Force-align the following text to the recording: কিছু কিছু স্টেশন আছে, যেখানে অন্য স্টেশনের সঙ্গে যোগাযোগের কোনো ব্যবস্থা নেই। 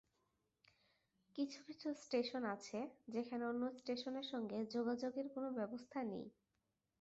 কিছু 1.35 1.59
কিছু 1.67 1.87
স্টেশন 2.03 2.43
আছে, 2.55 2.79
যেখানে 3.07 3.43
অন্য 3.45 3.63
স্টেশনের 3.77 4.25
সঙ্গে 4.31 4.57
যোগাযোগের 4.71 5.27
কোনো 5.35 5.49
ব্যবস্থা 5.57 5.99
নেই। 6.03 6.25